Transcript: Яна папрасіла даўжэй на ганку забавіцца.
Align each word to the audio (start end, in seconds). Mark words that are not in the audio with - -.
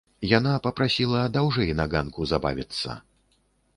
Яна 0.37 0.53
папрасіла 0.67 1.21
даўжэй 1.37 1.75
на 1.81 1.85
ганку 1.93 2.21
забавіцца. 2.33 3.01